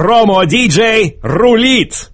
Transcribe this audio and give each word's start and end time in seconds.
Промо-диджей 0.00 1.18
рулит! 1.22 2.10